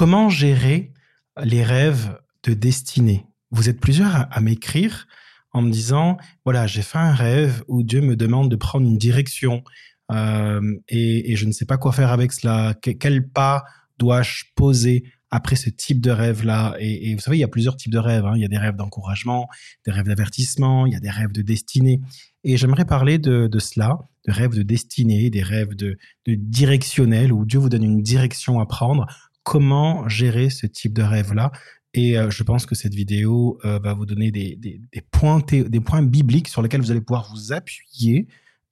[0.00, 0.94] comment gérer
[1.42, 3.26] les rêves de destinée?
[3.50, 5.06] Vous êtes plusieurs à, m'écrire
[5.52, 8.96] en me disant, voilà, j'ai fait un rêve où Dieu me demande de prendre une
[8.96, 9.62] direction
[10.10, 12.72] euh, et, je ne sais pas quoi faire avec cela.
[12.80, 13.62] quel pas
[13.98, 16.76] dois-je poser après ce type de rêve-là?
[16.78, 18.24] Et, vous savez, il y a plusieurs types de rêves.
[18.24, 18.32] Hein.
[18.36, 19.48] Il y a des rêves d'encouragement,
[19.84, 22.00] des rêves d'avertissement, il y a des rêves de destinée.
[22.42, 27.44] Et j'aimerais parler de, cela, de rêves de destinée, des rêves de, de directionnel, où
[27.44, 29.06] Dieu vous donne une direction à prendre.
[29.42, 31.52] Comment gérer ce type de rêve-là
[31.92, 35.80] et euh, je pense que cette vidéo euh, va vous donner des, des, points des
[35.80, 38.28] points bibliques sur lesquels vous allez pouvoir vous appuyer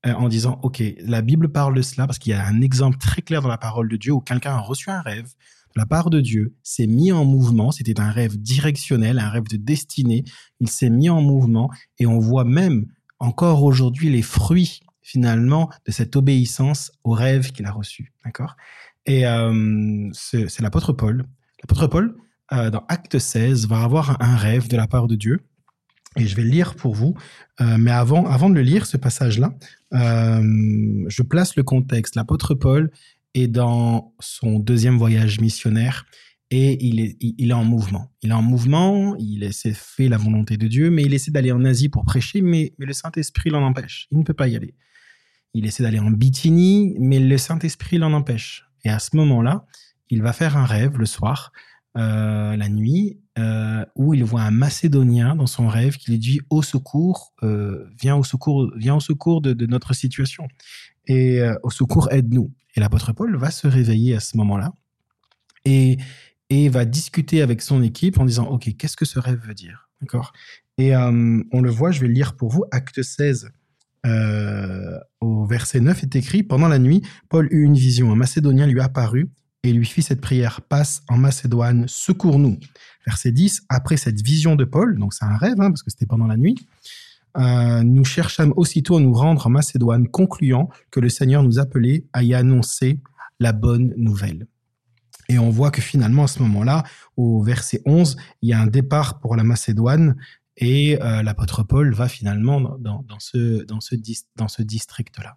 [0.07, 2.99] euh, en disant, OK, la Bible parle de cela parce qu'il y a un exemple
[2.99, 5.33] très clair dans la parole de Dieu où quelqu'un a reçu un rêve,
[5.75, 7.73] la part de Dieu s'est mis en mouvement.
[7.73, 10.25] C'était un rêve directionnel, un rêve de destinée.
[10.61, 12.87] Il s'est mis en mouvement et on voit même
[13.19, 18.13] encore aujourd'hui les fruits finalement de cette obéissance au rêve qu'il a reçu.
[18.25, 18.57] D'accord?
[19.09, 21.25] Et euh, c'est l'apôtre Paul.
[21.63, 22.15] L'apôtre Paul,
[22.53, 25.41] euh, dans Acte 16, va avoir un rêve de la part de Dieu.
[26.17, 27.15] Et je vais le lire pour vous.
[27.63, 29.55] Euh, mais avant, avant de le lire, ce passage-là,
[29.93, 32.17] je place le contexte.
[32.17, 32.91] L'apôtre Paul
[33.33, 36.05] est dans son deuxième voyage missionnaire
[36.51, 38.13] et il est, il est en mouvement.
[38.23, 41.53] Il est en mouvement, il essaie fait la volonté de Dieu, mais il essaie d'aller
[41.53, 44.07] en Asie pour prêcher, mais, mais le Saint-Esprit l'en empêche.
[44.11, 44.75] Il ne peut pas y aller.
[45.55, 48.68] Il essaie d'aller en Bithynie, mais le Saint-Esprit l'en empêche.
[48.85, 49.67] Et à ce moment-là,
[50.11, 51.53] il va faire un rêve le soir,
[51.97, 56.41] euh, la nuit, euh, où il voit un Macédonien dans son rêve qui lui dit
[56.51, 60.47] au secours, euh, viens au secours, au secours de, notre situation
[61.07, 62.53] et au secours aide-nous.
[62.77, 64.73] Et l'apôtre Paul va se réveiller à ce moment-là
[65.65, 65.97] et,
[66.51, 69.89] et va discuter avec son équipe en disant, OK, qu'est-ce que ce rêve veut dire?
[70.03, 70.33] D'accord?
[70.77, 73.51] Et on le voit, je vais le lire pour vous, acte 16.
[74.07, 78.13] Euh, au verset 9 est écrit Pendant la nuit, Paul eut une vision.
[78.13, 79.31] Un Macédonien lui apparut
[79.63, 82.59] et lui fit cette prière Passe en Macédoine, secours-nous.
[83.07, 86.07] Verset 10 Après cette vision de Paul, donc c'est un rêve, hein, parce que c'était
[86.07, 86.57] pendant la nuit,
[87.37, 92.05] euh, nous cherchâmes aussitôt à nous rendre en Macédoine, concluant que le Seigneur nous appelait
[92.13, 93.01] à y annoncer
[93.41, 94.47] la bonne nouvelle.
[95.29, 96.85] Et on voit que finalement, à ce moment-là,
[97.17, 100.17] au verset 11, il y a un départ pour la Macédoine
[100.61, 105.37] et euh, l'apôtre Paul va finalement dans, ce, dans ce, district-là.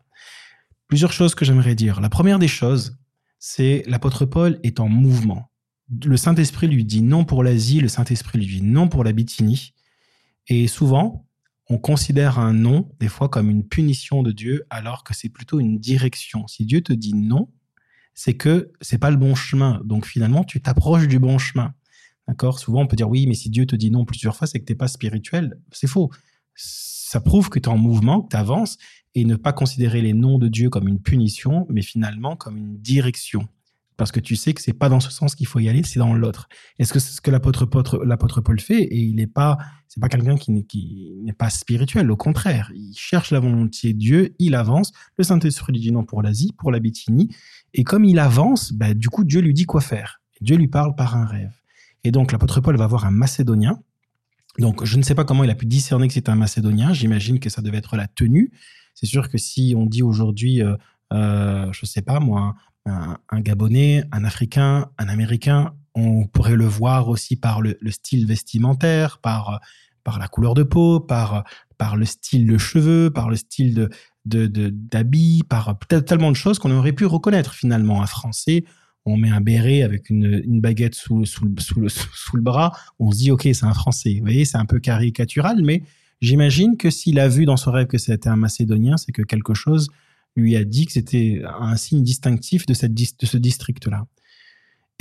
[0.88, 2.02] Plusieurs choses que j'aimerais dire.
[2.02, 2.98] La première des choses,
[3.38, 5.52] c'est l'apôtre Paul est en mouvement.
[6.04, 9.76] Le Saint-Esprit lui dit non pour l'Asie, le Saint-Esprit lui dit non pour la Bithynie.
[10.48, 11.28] Et souvent,
[11.70, 15.60] on considère un non des fois comme une punition de Dieu alors que c'est plutôt
[15.60, 16.48] une direction.
[16.48, 17.48] Si Dieu te dit non,
[18.16, 19.82] c'est que c'est pas le bon chemin.
[19.86, 21.76] Donc finalement, tu t'approches du bon chemin.
[22.32, 22.60] D'accord?
[22.60, 24.66] Souvent, on peut dire oui, mais si Dieu te dit non plusieurs fois, c'est que
[24.66, 25.60] tu n'es pas spirituel.
[25.72, 26.10] C'est faux.
[26.56, 28.78] Ça prouve que tu es en mouvement, que tu avances
[29.16, 32.78] et ne pas considérer les noms de Dieu comme une punition, mais finalement comme une
[32.78, 33.48] direction
[34.02, 36.00] parce que tu sais que c'est pas dans ce sens qu'il faut y aller, c'est
[36.00, 36.50] dans l'autre.
[36.80, 38.82] Est-ce que c'est ce que l'apôtre Paul fait?
[38.82, 42.10] Et il n'est pas, c'est pas quelqu'un qui n'est pas spirituel.
[42.10, 44.92] Au contraire, il cherche la volonté de Dieu, il avance.
[45.18, 47.30] Le Saint-Esprit lui dit non pour l'Asie, pour la Bithynie,
[47.76, 50.20] et comme il avance, bah, du coup Dieu lui dit quoi faire.
[50.42, 51.61] Dieu lui parle par un rêve.
[52.04, 53.80] Et donc l'apôtre Paul va voir un Macédonien.
[54.60, 56.94] Donc je ne sais pas comment il a pu discerner que c'était un Macédonien.
[56.94, 58.52] J'imagine que ça devait être la tenue.
[58.94, 60.76] C'est sûr que si on dit aujourd'hui, euh,
[61.14, 65.74] euh, je sais pas moi, un, Gabonais, un Africain, un Américain.
[65.94, 69.60] On pourrait le voir aussi par le, style vestimentaire, par,
[70.06, 71.44] la couleur de peau, par,
[71.96, 73.90] le style de cheveux, par le style de
[74.26, 78.02] d'habits, par tellement de choses qu'on aurait pu reconnaître finalement.
[78.02, 78.66] Un Français,
[79.06, 83.66] on met un béret avec une, baguette sous, le, bras, on se dit ok c'est
[83.66, 84.16] un Français.
[84.16, 85.84] Vous voyez, c'est un peu caricatural, mais
[86.22, 89.54] j'imagine que s'il a vu dans son rêve que c'était un Macédonien, c'est que quelque
[89.54, 89.90] chose
[90.36, 94.06] lui a dit que c'était un signe distinctif de, de ce district-là.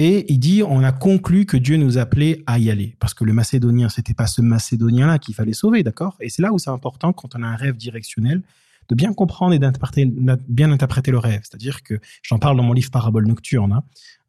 [0.03, 2.97] Et il dit, on a conclu que Dieu nous appelait à y aller.
[3.01, 6.17] Parce que le Macédonien, c'était pas ce Macédonien-là qu'il fallait sauver, d'accord?
[6.21, 8.41] Et c'est là où c'est important, quand on a un rêve directionnel,
[8.91, 10.13] de bien comprendre et d'interpréter,
[10.49, 11.41] bien interpréter le rêve.
[11.45, 13.85] C'est-à-dire que, j'en parle dans mon livre Parabole nocturne, hein,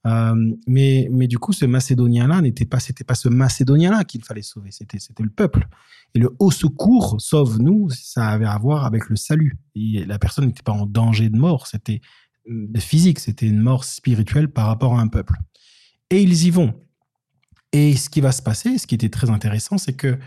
[0.07, 4.41] euh, mais, mais du coup, ce Macédonien-là n'était pas, c'était pas ce Macédonien-là qu'il fallait
[4.43, 5.67] sauver, c'était, c'était le peuple.
[6.13, 9.57] Et le haut secours, sauve-nous, ça avait à voir avec le salut.
[9.75, 12.01] La personne n'était pas en danger de mort, c'était
[12.47, 15.35] de physique, c'était une mort spirituelle par rapport à un peuple.
[16.09, 16.73] Et ils y vont.
[17.71, 20.19] Et ce qui va se passer, ce qui était très intéressant, c'est que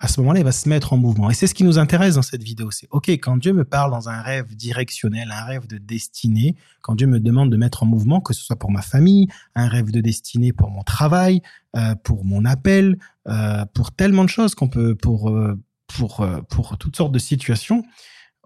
[0.00, 1.28] à ce moment-là, il va se mettre en mouvement.
[1.28, 2.70] Et c'est ce qui nous intéresse dans cette vidéo.
[2.70, 6.94] C'est, OK, quand Dieu me parle dans un rêve directionnel, un rêve de destinée, quand
[6.94, 9.90] Dieu me demande de mettre en mouvement, que ce soit pour ma famille, un rêve
[9.90, 11.42] de destinée pour mon travail,
[11.76, 12.96] euh, pour mon appel,
[13.26, 15.58] euh, pour tellement de choses qu'on peut, pour, euh,
[15.88, 17.82] pour, pour toutes sortes de situations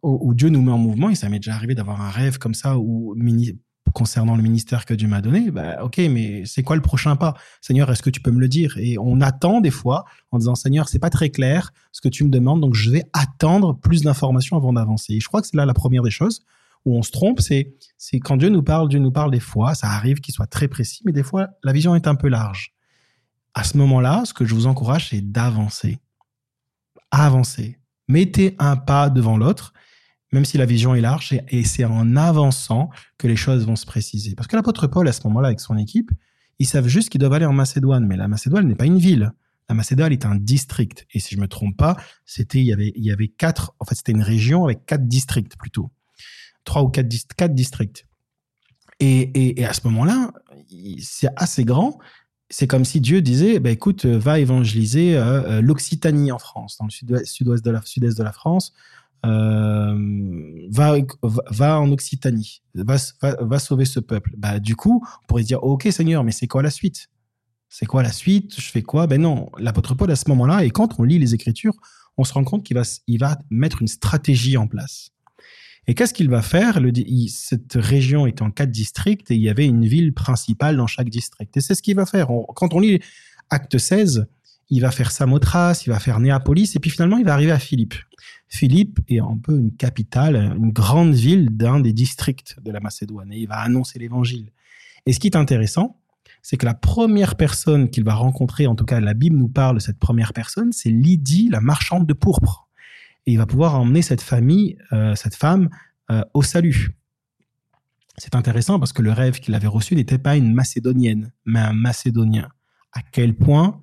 [0.03, 1.11] où, Dieu nous met en mouvement.
[1.11, 3.15] Et ça m'est déjà arrivé d'avoir un rêve comme ça où
[3.93, 7.35] concernant le ministère que Dieu m'a donné, bah, ok, mais c'est quoi le prochain pas?
[7.61, 8.77] Seigneur, est-ce que tu peux me le dire?
[8.79, 12.25] Et on attend des fois en disant Seigneur, c'est pas très clair ce que tu
[12.25, 15.15] me demandes, donc je vais attendre plus d'informations avant d'avancer.
[15.15, 16.45] Et je crois que c'est là la première des choses
[16.85, 19.75] où on se trompe, c'est c'est quand Dieu nous parle, Dieu nous parle des fois,
[19.75, 22.75] ça arrive qu'il soit très précis, mais des fois la vision est un peu large.
[23.55, 25.99] À ce moment-là, ce que je vous encourage, c'est d'avancer,
[27.11, 27.79] avancer.
[28.09, 29.73] Mettez un pas devant l'autre
[30.33, 33.87] même si la vision est large, et c'est en avançant que les choses vont se
[33.87, 34.35] préciser.
[34.35, 36.11] Parce que l'apôtre Paul, à ce moment-là, avec son équipe,
[36.59, 39.33] ils savent juste qu'ils doivent aller en Macédoine, mais la Macédoine n'est pas une ville.
[39.69, 41.07] La Macédoine est un district.
[41.13, 43.85] Et si je me trompe pas, c'était, il y avait, il y avait quatre, en
[43.85, 45.91] fait, c'était une région avec quatre districts plutôt.
[46.65, 48.07] Trois ou quatre, quatre districts.
[49.01, 50.33] Et, et, à ce moment-là,
[51.01, 51.99] c'est assez grand.
[52.49, 56.87] C'est comme si Dieu disait, bah, écoute, va évangéliser euh, euh, l'Occitanie en France, dans
[56.87, 58.73] le sud-ouest de sud-est de la France,
[59.25, 59.97] euh,
[60.71, 64.35] va, en Occitanie, va, sauver ce peuple.
[64.37, 67.09] Bah, du coup, on pourrait dire, ok Seigneur, mais c'est quoi la suite?
[67.69, 68.61] C'est quoi la suite?
[68.61, 69.07] Je fais quoi?
[69.07, 71.75] Ben non, l'apôtre Paul à ce moment-là, et quand on lit les Écritures,
[72.19, 72.77] on se rend compte qu'il
[73.19, 75.11] va, mettre une stratégie en place.
[75.87, 76.79] Et qu'est-ce qu'il va faire?
[77.29, 81.09] Cette région est en quatre districts et il y avait une ville principale dans chaque
[81.09, 81.57] district.
[81.57, 82.29] Et c'est ce qu'il va faire.
[82.55, 83.01] quand on lit
[83.51, 84.27] Acte 16,
[84.73, 87.59] il va faire Samothrace, il va faire Néapolis, et puis finalement, il va arriver à
[87.59, 87.93] Philippe.
[88.49, 93.31] Philippe est un peu une capitale, une grande ville d'un des districts de la Macédoine,
[93.35, 94.51] et il va annoncer l'évangile.
[95.05, 96.01] Et ce qui est intéressant,
[96.41, 99.75] c'est que la première personne qu'il va rencontrer, en tout cas la Bible nous parle
[99.75, 102.67] de cette première personne, c'est Lydie, la marchande de pourpre.
[103.27, 105.69] Et il va pouvoir emmener cette famille, euh, cette femme,
[106.11, 106.97] euh, au salut.
[108.17, 111.75] C'est intéressant parce que le rêve qu'il avait reçu n'était pas une Macédonienne, mais un
[111.75, 112.49] Macédonien.
[112.93, 113.83] À quel point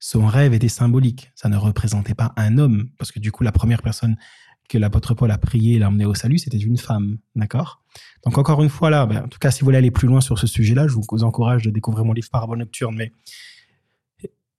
[0.00, 1.30] son rêve était symbolique.
[1.36, 4.16] Ça ne représentait pas un homme, parce que du coup, la première personne
[4.68, 7.18] que l'apôtre Paul a prié et l'a emmené au salut, c'était une femme.
[7.36, 7.82] D'accord?
[8.24, 10.20] Donc, encore une fois, là, ben, en tout cas, si vous voulez aller plus loin
[10.20, 13.12] sur ce sujet-là, je vous encourage de découvrir mon livre Parabole nocturne, mais,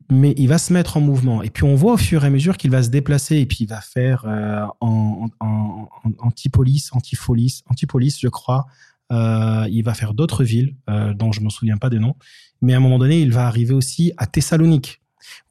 [0.10, 1.42] mais il va se mettre en mouvement.
[1.42, 3.60] Et puis, on voit au fur et à mesure qu'il va se déplacer et puis
[3.62, 5.90] il va faire euh, en, en,
[6.20, 8.68] antipolis, antipolis, antipolis, je crois.
[9.12, 12.16] Euh, il va faire d'autres villes euh, dont je ne me souviens pas des noms.
[12.62, 15.01] Mais à un moment donné, il va arriver aussi à Thessalonique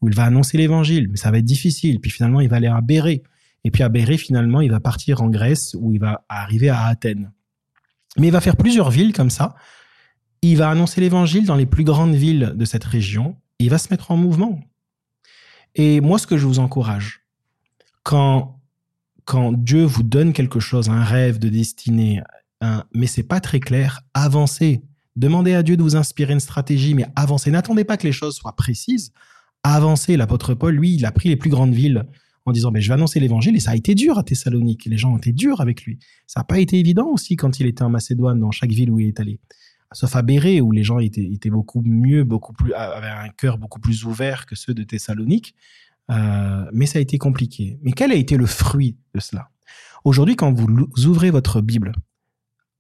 [0.01, 2.01] où il va annoncer l'évangile, mais ça va être difficile.
[2.01, 3.23] Puis finalement, il va aller à Béré.
[3.65, 6.85] Et puis à Béré, finalement, il va partir en Grèce, où il va arriver à
[6.85, 7.33] Athènes.
[8.17, 9.55] Mais il va faire plusieurs villes comme ça.
[10.43, 13.37] Il va annoncer l'évangile dans les plus grandes villes de cette région.
[13.59, 14.59] il va se mettre en mouvement.
[15.75, 17.21] Et moi, ce que je vous encourage,
[18.03, 18.59] quand,
[19.27, 22.23] quand Dieu vous donne quelque chose, un rêve de destinée,
[22.63, 24.83] un, mais c'est pas très clair, avancez.
[25.15, 27.51] Demandez à Dieu de vous inspirer une stratégie, mais avancez.
[27.51, 29.13] N'attendez pas que les choses soient précises
[29.63, 30.17] avancer.
[30.17, 32.05] L'apôtre Paul, lui, il a pris les plus grandes villes
[32.47, 33.57] en disant, ben, je vais annoncer l'évangile.
[33.57, 34.87] Et ça a été dur à Thessalonique.
[34.87, 35.99] Les gens ont été durs avec lui.
[36.27, 38.99] Ça n'a pas été évident aussi quand il était en Macédoine, dans chaque ville où
[38.99, 39.41] il est allé.
[39.93, 43.59] Sauf à Béré, où les gens étaient, étaient beaucoup mieux, beaucoup plus, avaient un cœur
[43.59, 45.55] beaucoup plus ouvert que ceux de Thessalonique.
[46.11, 47.79] Euh, mais ça a été compliqué.
[47.83, 49.51] Mais quel a été le fruit de cela?
[50.05, 51.93] Aujourd'hui, quand vous ouvrez votre Bible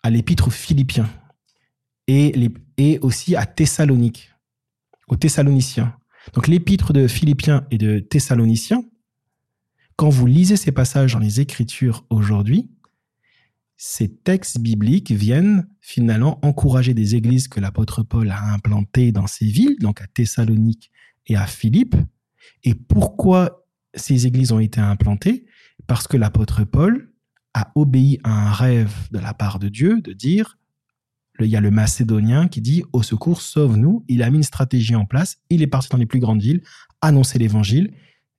[0.03, 1.09] à l'épître aux Philippiens
[2.07, 4.31] et, et aussi à Thessalonique,
[5.09, 5.95] aux Thessaloniciens,
[6.35, 8.85] donc l'épître de Philippiens et de Thessaloniciens,
[9.97, 12.71] quand vous lisez ces passages dans les Écritures aujourd'hui,
[13.77, 19.47] ces textes bibliques viennent finalement encourager des églises que l'apôtre Paul a implantées dans ces
[19.47, 20.91] villes, donc à Thessalonique
[21.27, 21.97] et à Philippe.
[22.63, 25.47] Et pourquoi ces églises ont été implantées?
[25.87, 27.13] Parce que l'apôtre Paul
[27.55, 30.59] a obéi à un rêve de la part de Dieu de dire
[31.47, 34.05] il y a le Macédonien qui dit Au secours, sauve-nous.
[34.09, 35.39] Il a mis une stratégie en place.
[35.49, 36.63] Il est parti dans les plus grandes villes,
[37.01, 37.93] annoncer l'évangile.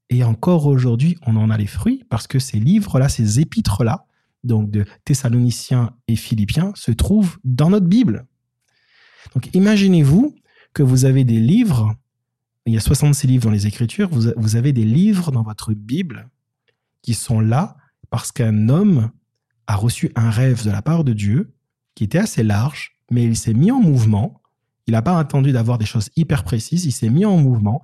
[0.10, 4.06] Et encore aujourd'hui, on en a les fruits parce que ces livres-là, ces épîtres-là,
[4.44, 8.26] donc de Thessaloniciens et Philippiens, se trouvent dans notre Bible.
[9.34, 10.36] Donc imaginez-vous
[10.74, 11.96] que vous avez des livres,
[12.66, 16.30] il y a 66 livres dans les Écritures, vous avez des livres dans votre Bible
[17.02, 17.78] qui sont là
[18.10, 19.12] parce qu'un homme
[19.68, 21.54] a reçu un rêve de la part de Dieu
[21.96, 24.42] qui était assez large, mais il s'est mis en mouvement.
[24.88, 27.84] Il n'a pas attendu d'avoir des choses hyper précises, il s'est mis en mouvement.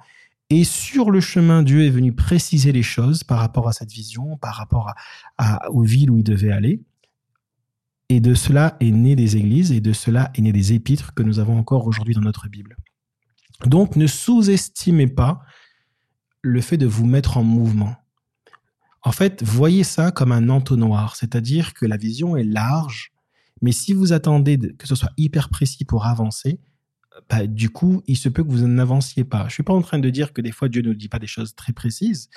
[0.49, 4.37] Et sur le chemin, Dieu est venu préciser les choses par rapport à cette vision,
[4.37, 4.93] par rapport
[5.37, 6.81] à, aux villes où il devait aller.
[8.09, 11.23] Et de cela est né des églises et de cela est né des épîtres que
[11.23, 12.77] nous avons encore aujourd'hui dans notre Bible.
[13.65, 15.41] Donc ne sous-estimez pas
[16.41, 17.95] le fait de vous mettre en mouvement.
[19.03, 23.11] En fait, voyez ça comme un entonnoir, c'est-à-dire que la vision est large,
[23.61, 26.59] mais si vous attendez que ce soit hyper précis pour avancer,
[27.29, 29.45] bah, du coup, il se peut que vous n'avanciez pas.
[29.47, 31.27] Je suis pas en train de dire que des fois Dieu ne dit pas des
[31.27, 32.29] choses très précises,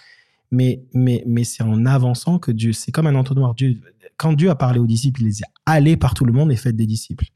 [0.50, 3.54] mais, mais, mais c'est en avançant que Dieu, c'est comme un entonnoir.
[3.54, 3.80] Dieu,
[4.16, 6.56] quand Dieu a parlé aux disciples, il les a allez par tout le monde et
[6.56, 7.26] faites des disciples.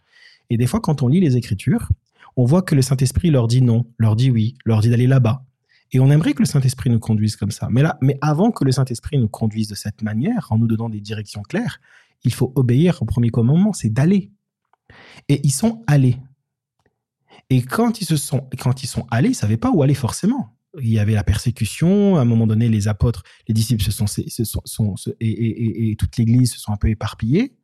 [0.50, 1.88] Et des fois, quand on lit les Écritures,
[2.36, 5.44] on voit que le Saint-Esprit leur dit non, leur dit oui, leur dit d'aller là-bas.
[5.92, 7.68] Et on aimerait que le Saint-Esprit nous conduise comme ça.
[7.70, 10.88] Mais là, mais avant que le Saint-Esprit nous conduise de cette manière, en nous donnant
[10.88, 11.80] des directions claires,
[12.24, 14.32] il faut obéir au premier commandement, c'est d'aller.
[15.28, 16.18] Et ils sont allés.
[17.50, 20.56] Et quand ils se sont, quand ils sont allés, ils savaient pas où aller forcément.
[20.80, 22.16] Il y avait la persécution.
[22.16, 24.06] À un moment donné, les apôtres, les disciples se sont,
[25.20, 27.56] et, toute l'Église se sont un peu éparpillés.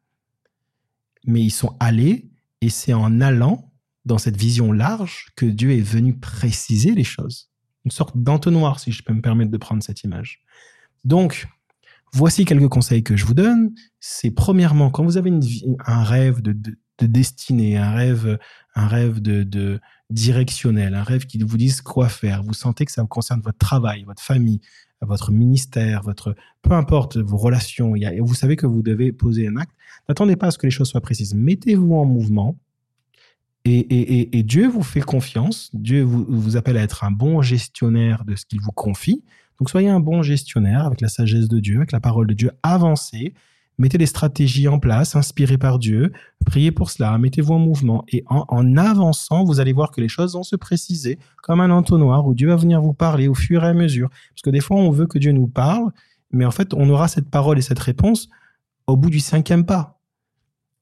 [1.26, 3.72] Mais ils sont allés, et c'est en allant
[4.04, 7.50] dans cette vision large que Dieu est venu préciser les choses.
[7.84, 10.42] Une sorte d'entonnoir, si je peux me permettre de prendre cette image.
[11.04, 11.48] Donc,
[12.12, 13.72] voici quelques conseils que je vous donne.
[14.00, 15.32] C'est premièrement, quand vous avez
[15.86, 18.38] un rêve de, de, de, destinée, un rêve,
[18.74, 23.02] un rêve de, directionnel, un rêve qui vous dise quoi faire, vous sentez que ça
[23.02, 24.60] vous concerne votre travail, votre famille,
[25.00, 29.56] votre ministère, votre, peu importe vos relations, y vous savez que vous devez poser un
[29.56, 29.72] acte,
[30.08, 31.34] n'attendez pas à ce que les choses soient précises.
[31.34, 32.58] Mettez-vous en mouvement,
[33.64, 38.46] et, Dieu vous fait confiance, Dieu vous appelle à être un bon gestionnaire de ce
[38.46, 39.22] qu'il vous confie.
[39.60, 42.50] Donc soyez un bon gestionnaire avec la sagesse de Dieu, avec la parole de Dieu,
[42.62, 43.34] avancez,
[43.76, 46.12] mettez des stratégies en place, inspirées par Dieu,
[46.46, 48.02] priez pour cela, mettez-vous en mouvement.
[48.08, 51.70] Et en, en, avançant, vous allez voir que les choses vont se préciser comme un
[51.70, 54.08] entonnoir où Dieu va venir vous parler au fur et à mesure.
[54.08, 55.90] Parce que des fois, on veut que Dieu nous parle,
[56.30, 58.30] mais en fait, on aura cette parole et cette réponse
[58.86, 60.00] au bout du cinquième pas.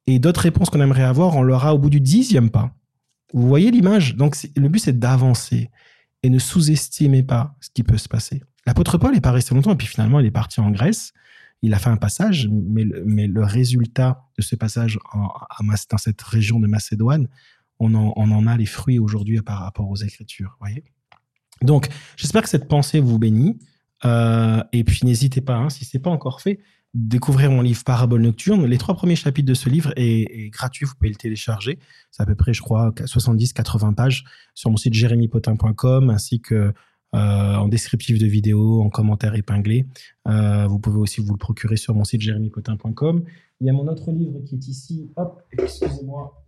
[0.07, 2.71] Et d'autres réponses qu'on aimerait avoir, on l'aura au bout du dixième pas.
[3.35, 4.15] Vous voyez l'image?
[4.15, 5.69] Donc le but, c'est d'avancer
[6.23, 8.43] et ne sous-estimez pas ce qui peut se passer.
[8.69, 11.15] L'apôtre Paul n'est pas resté longtemps et puis finalement, il est parti en Grèce.
[11.63, 15.31] Il a fait un passage, mais, le résultat de ce passage en,
[15.91, 17.29] dans cette région de Macédoine,
[17.81, 20.59] on en, a les fruits aujourd'hui par rapport aux Écritures.
[20.61, 20.85] Voyez
[21.63, 23.59] Donc, j'espère que cette pensée vous bénit.
[24.05, 26.61] Euh, et puis, n'hésitez pas, hein, si ce n'est pas encore fait,
[26.93, 28.67] découvrir mon livre Parabole nocturne.
[28.67, 31.79] Les trois premiers chapitres de ce livre est, gratuit, vous pouvez le télécharger.
[32.11, 36.75] C'est à peu près, je crois, 70-80 pages sur mon site jérémypotin.com ainsi que
[37.15, 39.87] euh, en descriptif de vidéo, en commentaire épinglé.
[40.29, 43.25] Euh, vous pouvez aussi vous le procurer sur mon site jérémypotin.com.
[43.61, 45.11] Il y a mon autre livre qui est ici.
[45.17, 46.45] Hop, excusez-moi.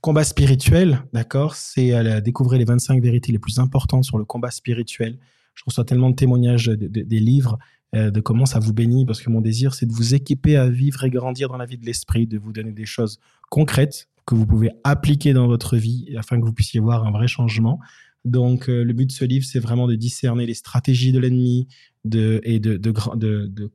[0.00, 4.50] Combat spirituel, d'accord C'est à découvrir les 25 vérités les plus importantes sur le combat
[4.50, 5.18] spirituel.
[5.54, 7.58] Je reçois tellement de témoignages des livres
[7.94, 10.68] euh, de comment ça vous bénit, parce que mon désir, c'est de vous équiper à
[10.68, 14.34] vivre et grandir dans la vie de l'esprit, de vous donner des choses concrètes que
[14.34, 17.80] vous pouvez appliquer dans votre vie afin que vous puissiez voir un vrai changement.
[18.24, 21.68] Donc, euh, le but de ce livre, c'est vraiment de discerner les stratégies de l'ennemi
[22.04, 22.80] et de,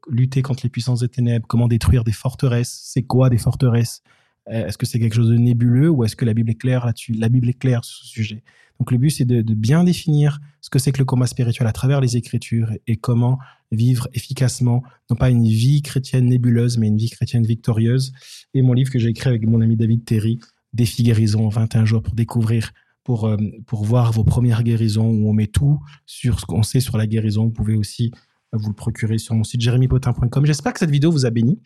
[0.09, 2.81] lutter contre les puissances des ténèbres, comment détruire des forteresses.
[2.83, 4.01] C'est quoi des forteresses
[4.49, 6.85] euh, Est-ce que c'est quelque chose de nébuleux ou est-ce que la Bible est claire
[6.85, 8.43] là-dessus La Bible est claire sur ce sujet.
[8.79, 11.71] Donc, le but, c'est de, bien définir ce que c'est que le combat spirituel à
[11.71, 13.39] travers les Écritures et comment
[13.71, 18.13] vivre efficacement, non pas une vie chrétienne nébuleuse, mais une vie chrétienne victorieuse.
[18.53, 20.39] Et mon livre que j'ai écrit avec mon ami David Terry,
[20.73, 22.71] Défi guérison 21 jours pour découvrir,
[23.03, 26.79] pour, euh, pour voir vos premières guérisons, où on met tout sur ce qu'on sait
[26.79, 27.45] sur la guérison.
[27.45, 28.11] Vous pouvez aussi
[28.53, 30.45] vous le procurer sur mon site jérémypotin.com.
[30.45, 31.59] J'espère que cette vidéo vous a béni.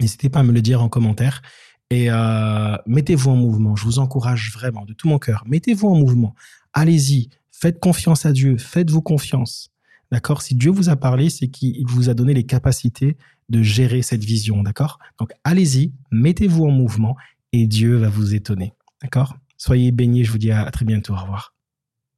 [0.00, 1.42] N'hésitez pas à me le dire en commentaire.
[1.90, 3.76] Et euh, mettez-vous en mouvement.
[3.76, 5.42] Je vous encourage vraiment de tout mon cœur.
[5.46, 6.34] Mettez-vous en mouvement.
[6.72, 7.30] Allez-y.
[7.50, 8.58] Faites confiance à Dieu.
[8.58, 9.70] Faites-vous confiance.
[10.12, 10.42] D'accord?
[10.42, 13.16] Si Dieu vous a parlé, c'est qu'il vous a donné les capacités
[13.48, 14.62] de gérer cette vision.
[14.62, 14.98] D'accord?
[15.18, 17.16] Donc allez-y, mettez-vous en mouvement
[17.52, 18.74] et Dieu va vous étonner.
[19.02, 19.36] D'accord?
[19.58, 21.12] Soyez bénis, je vous dis à très bientôt.
[21.14, 21.57] Au revoir.